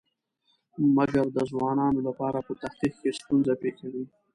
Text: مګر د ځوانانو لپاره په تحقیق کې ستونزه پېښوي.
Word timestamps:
مګر 0.95 1.25
د 1.35 1.37
ځوانانو 1.51 1.99
لپاره 2.07 2.39
په 2.47 2.53
تحقیق 2.61 2.93
کې 3.01 3.11
ستونزه 3.19 3.53
پېښوي. 3.61 4.03